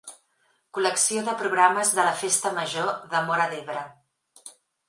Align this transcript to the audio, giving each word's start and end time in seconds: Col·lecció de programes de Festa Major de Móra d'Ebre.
Col·lecció 0.77 1.25
de 1.27 1.35
programes 1.43 1.93
de 1.99 2.07
Festa 2.23 2.53
Major 2.57 2.91
de 3.15 3.23
Móra 3.29 3.49
d'Ebre. 3.53 3.85